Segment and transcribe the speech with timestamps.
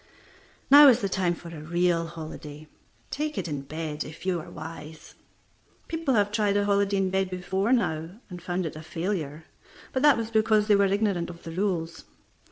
[0.71, 2.67] Now is the time for a real holiday.
[3.11, 5.13] Take it in bed, if you are wise.
[5.87, 9.43] People have tried a holiday in bed before now, and found it a failure,
[9.93, 12.05] but that was because they were ignorant of the rules.